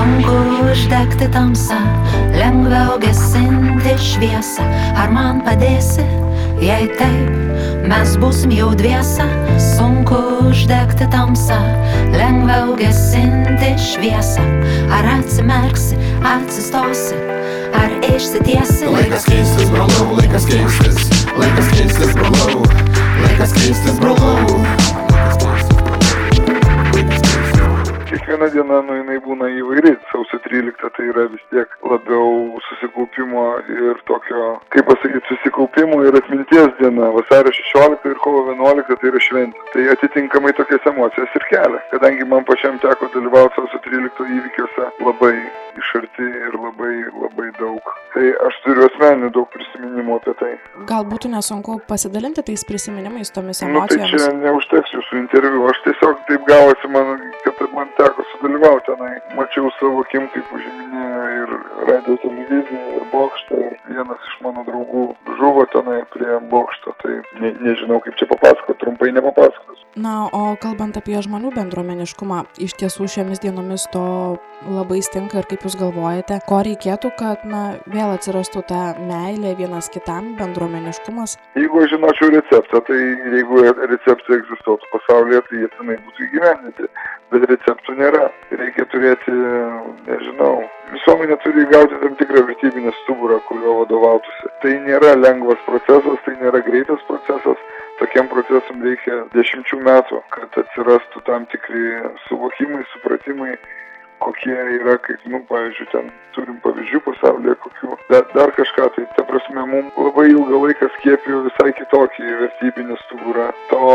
[0.00, 0.32] Sunku
[0.64, 1.76] uždegti tamsą,
[2.32, 4.64] lengviau gesinti šviesą.
[4.96, 6.06] Ar man padėsi,
[6.64, 7.34] jei taip,
[7.84, 9.26] mes būsim jau dviesa.
[9.60, 11.58] Sunku uždegti tamsą,
[12.16, 14.46] lengviau gesinti šviesą.
[14.88, 16.00] Ar atsimerksi,
[16.32, 17.20] atsistosi,
[17.76, 18.88] ar išsitiesi.
[18.96, 22.64] Laikas keistis, brolau, laikas keistis, laikas keistis, brolau,
[23.20, 25.09] laikas keistis, brolau.
[28.40, 29.92] Kiekviena diena, nu, jinai būna įvairi.
[30.10, 36.72] Sausio 13 tai yra vis tiek labiau susikaupimo ir tokio, kaip pasakyti, susikaupimo ir atminties
[36.80, 37.10] diena.
[37.12, 39.64] Vasario 16 ir kovo 11 tai yra šventė.
[39.74, 41.82] Tai atitinkamai tokias emocijas ir kelia.
[41.92, 45.34] Kadangi man pačiam teko dalyvauti sausio 13 įvykiuose labai
[45.80, 47.92] iš arti ir labai, labai daug.
[48.14, 50.50] Tai aš turiu asmeninių daug prisiminimų apie tai.
[50.88, 54.10] Gal būtų nesunku pasidalinti tais prisiminimais, tomis Nu, tai emocijomis?
[54.16, 55.62] čia neužteks jūsų interviu.
[55.70, 57.29] Aš tiesiog taip gavosi, man
[58.40, 59.20] teko sudalyvauti tenai.
[59.36, 61.50] Mačiau savo akim, kaip užiminėjo ir
[61.88, 63.56] radio televizija, ir bokštą.
[63.56, 66.94] Ir vienas iš mano draugų žuvo tenai prie bokšto.
[67.02, 69.86] Tai ne, nežinau, kaip čia papasakoti, trumpai nepapasakosiu.
[69.96, 74.38] Na, o kalbant apie žmonių bendruomeniškumą, iš tiesų šiomis dienomis to
[74.70, 79.90] labai stinka ir kaip Jūs galvojate, ko reikėtų, kad, na, vėl atsirastų ta meilė vienas
[79.92, 81.36] kitam, bendruomeniškumas?
[81.58, 83.00] Jeigu žinočiau receptą, tai
[83.34, 86.90] jeigu receptai egzistuotų pasaulyje, tai jie tenai būtų įgyvendinti.
[87.30, 88.24] Bet receptų nėra.
[88.58, 89.34] Reikia turėti,
[90.08, 90.54] nežinau,
[90.90, 94.50] visuomenė turi gauti tam tikrą vertybinį stuburą, kurio vadovautųsi.
[94.64, 97.60] Tai nėra lengvas procesas, tai nėra greitas procesas.
[98.00, 103.54] Tokiam procesam reikia dešimčių metų, kad atsirastų tam tikri suvokimai, supratimai,
[104.20, 109.24] kokie yra, kaip, nu, pavyzdžiui, ten turim pavyzdžių pasaulyje, kokių, dar, dar kažką, tai ta
[109.28, 113.48] prasme, mums labai ilgą laiką skiepijo visai kitokį vertybinį stuburą.
[113.70, 113.94] To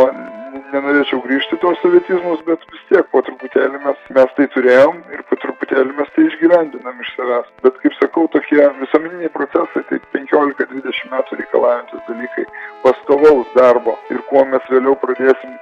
[0.75, 5.39] nenorėčiau grįžti tos sovietizmus, bet vis tiek po truputėlį mes, mes tai turėjom ir po
[5.43, 7.51] truputėlį mes tai išgyvendinam iš savęs.
[7.65, 12.47] Bet kaip sakau, tokie visuomeniniai procesai, tai 15-20 metų reikalaujantis dalykai,
[12.83, 15.55] pastovaus darbo ir kuo mes vėliau pradėsim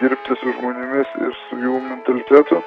[0.00, 2.60] dirbti su žmonėmis ir su jų mentalitetu,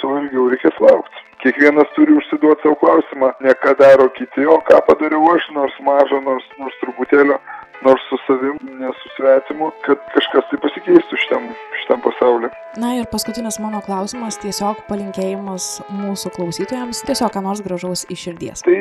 [0.00, 1.26] tuo ilgiau reikės laukti.
[1.40, 6.20] Kiekvienas turi užsiduoti savo klausimą, ne ką daro kiti, o ką padariau aš, nors mažą,
[6.26, 7.38] nors, nors truputėlio,
[7.84, 11.46] nors su savim, ne su svetimu, kad kažkas tai pasikeistų šitam,
[11.82, 12.50] šitam pasauliu.
[12.80, 15.68] Na ir paskutinis mano klausimas, tiesiog palinkėjimas
[16.02, 18.64] mūsų klausytojams, tiesiog ką nors gražaus iš širdies.
[18.66, 18.76] Tai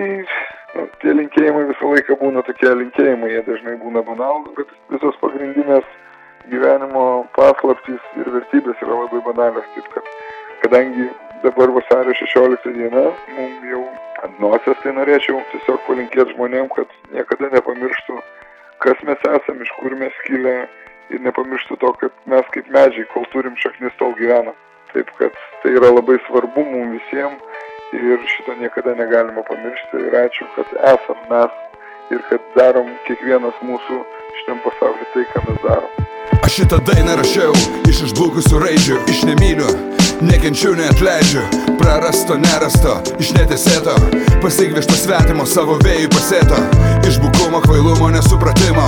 [0.76, 5.88] nu, tie linkėjimai visą laiką būna tokie linkėjimai, jie dažnai būna banalūs, bet visos pagrindinės
[6.52, 7.06] gyvenimo
[7.38, 10.14] paslaptys ir vertybės yra labai banalios, taip kad
[10.64, 11.08] kadangi
[11.44, 13.06] dabar vasario 16 diena,
[13.38, 13.84] mums jau
[14.26, 18.18] ant nosies, tai norėčiau tiesiog palinkėti žmonėm, kad niekada nepamirštų,
[18.84, 20.58] kas mes esame, iš kur mes kilę.
[21.10, 24.54] Ir nepamirštų to, kad mes kaip medžiai, kol turim šaknis, tol gyvenam.
[24.94, 27.42] Taip kad tai yra labai svarbu mums visiems
[27.98, 30.04] ir šito niekada negalima pamiršti.
[30.06, 31.58] Ir ačiū, kad esam mes.
[32.14, 34.00] Ir kad darom kiekvienas mūsų
[34.40, 36.08] šitam pasauliu tai, ką mes darom.
[36.46, 37.54] Aš šitą dainą rašiau
[37.90, 39.70] iš išblukusių raidžių, iš nemyliu,
[40.22, 41.42] nekenčiu, neatleidžiu,
[41.80, 43.96] prarasto, nerasto, iš netesėto,
[44.44, 46.60] pasigvišto svetimo savo vėjų pasėto,
[47.08, 48.86] iš bukumo, kvailumo, nesupratimo,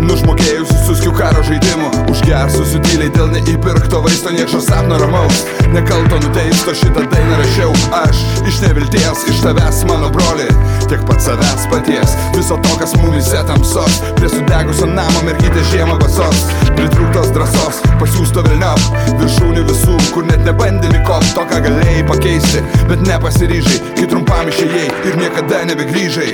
[0.00, 7.04] nužmokėjusių suskių karo žaidimų, užgersusių tyliai dėl neįpirkto vaisto niekšo sapno ramaus, nekalto nuteisto šitą
[7.12, 8.24] dainą rašiau, aš.
[8.50, 10.48] Iš nevilties, iš tavęs mano broli,
[10.88, 16.46] tiek pats savęs paties, viso to, kas mumise tamsos, prie sudegusio namo mergytė žiemą basos,
[16.72, 18.88] pritrūktos drąsos, pasiūsto vilniop,
[19.20, 24.86] viršūnių visų, kur net nebandė likop to, ką galėjai pakeisti, bet nepasiryžai, kai trumpam išėjai
[25.08, 26.30] ir niekada nebegrįžai.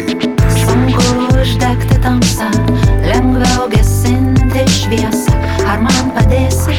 [0.61, 2.51] Sunku uždegti tamsą,
[3.07, 5.33] lengviau gesinti šviesą.
[5.67, 6.77] Ar man padėsi,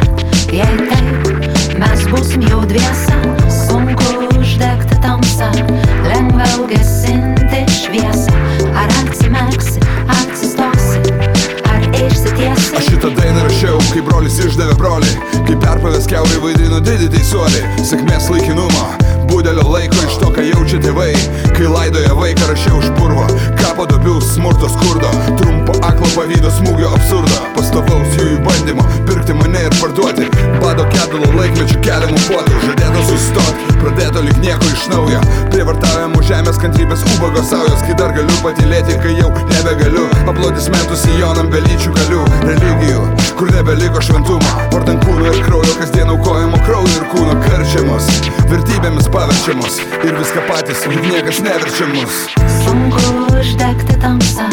[12.77, 15.13] Aš šitą dainą rašiau, kai brolis išdavė brolį,
[15.47, 18.83] kai perpavęs keurai vaidino didį teisuolį, sėkmės laikinumo.
[19.31, 21.09] Būdelio laiko iš to, ką jaučia tėvai.
[21.57, 23.25] Kai laidoja vaiką rašiau už purvo
[23.57, 25.09] Kapo dubių smurto skurdo.
[25.41, 27.41] Trumpo aklo pavydo smūgio absurdo.
[27.57, 28.86] Pastovaus jų įbandymo
[29.27, 30.25] Pirkti mane ir parduoti.
[30.61, 35.19] Bado kedulo laikmečių keliamų puotų Žadėto sustoti Pradėto lik nieko iš naujo.
[35.51, 37.83] Prievartavimo žemės kantrybės ubago saujos.
[37.83, 40.05] Kai dar galiu patylėti, kai jau nebegaliu.
[40.31, 43.03] Aplodismentų sijonam belyčių galių Religijų,
[43.39, 44.53] kur nebeliko šventumo.
[44.71, 48.07] Vardan kūno ir kraujo kasdien aukojamo kraujo ir kūno karčiamos.
[48.47, 49.81] Vertybėmis paverčiamos.
[50.07, 52.27] Ir viską patys, juk niekas neverčia mus
[52.63, 53.03] Sunku
[53.35, 54.47] uždegti tamsą,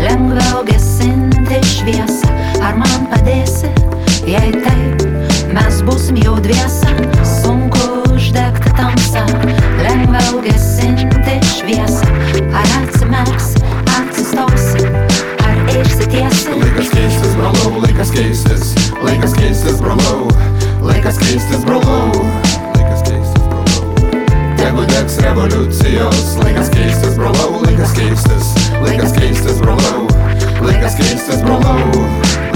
[0.00, 2.32] lengviau gesinti šviesą.
[2.64, 3.68] Ar man padėsi,
[4.34, 5.02] jei taip.
[5.54, 6.90] Mes būsim jau dviesa,
[7.22, 9.22] sunku uždegti tamsą,
[9.82, 12.08] lengviau gesinti šviesą,
[12.50, 13.52] ar atsimerks,
[13.94, 14.88] atsistosi.
[15.44, 16.56] Ar išsitiesi?
[16.58, 20.26] Laikas keistis, brolau, laikas keistis, laikas keistis, brolau,
[20.82, 22.10] laikas keistis, brolau,
[22.74, 23.94] laikas keistis, brolau.
[24.58, 28.50] Tegu degs revoliucijos, laikas keistis, brolau, laikas keistis,
[28.82, 30.08] laikas keistis, brolau,
[30.64, 32.53] laikas keistis, brolau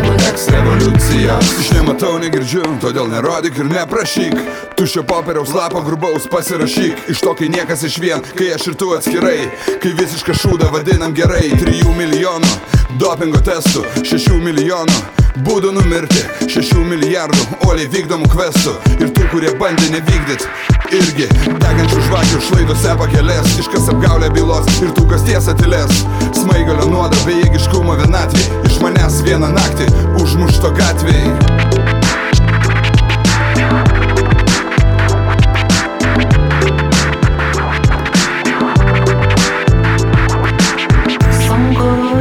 [0.00, 4.34] brolau Tegu teks revoliucijos Aš nematau, negirdžiu, todėl nerodyk ir neprašyk.
[4.78, 7.08] Tuščio popieriaus lapo grubaus pasirašyk.
[7.12, 9.50] Iš to, kai niekas iš vien, kai aš ir tu atskirai.
[9.82, 11.52] Kai visišką šūdą vadinam gerai.
[11.60, 12.54] Trijų milijonų
[12.98, 16.22] dopingo testų Šešių milijonų būdų numirti.
[16.50, 18.78] Šešių milijardų oliai vykdomų kvestų.
[19.00, 20.46] Ir tų, kurie bandė nevykdyt
[20.94, 21.26] Irgi
[21.58, 23.54] degančių žvakių šlaidose pakelės.
[23.62, 26.04] Iškas apgaulė bylos ir tų, kas tiesą tylės
[26.36, 28.44] Smaigalio nuodo bejėgiškumo vienatvė.
[28.68, 29.88] Iš manęs vieną naktį
[30.22, 31.32] užmušto gatvėj.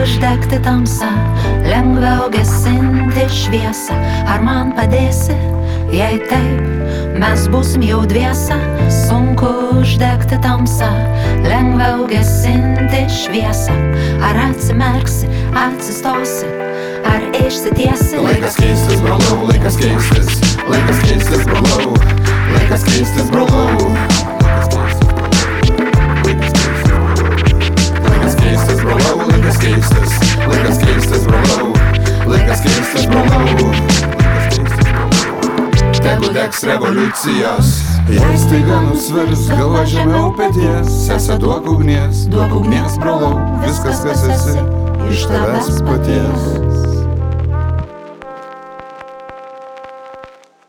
[0.03, 1.07] Uždegti tamsą,
[1.63, 2.42] lengviau gesinti
[3.33, 3.97] šviesą.
[4.29, 5.35] Ar man padėsi,
[5.93, 6.61] jei taip,
[7.19, 8.59] mes būsim jau dviesa.
[8.93, 9.49] Sunku
[9.79, 10.91] uždegti tamsą,
[11.47, 13.75] lengviau gesinti šviesą.
[14.23, 15.29] Ar atsimerksi,
[15.65, 16.51] atsistosi,
[17.09, 18.21] ar išsitiesi.
[18.23, 21.97] Laikas keistis, brolau, laikas keistis Laikas keistis, brolau
[22.53, 24.32] Laikas keistis, brolau
[37.03, 44.27] revoliucijos Jei staiga nusvirs galva žemiau pėties Sese duok ugnies, duok ugnies, brolau Viskas, kas
[44.35, 44.59] esi,
[45.11, 46.62] iš tavęs paties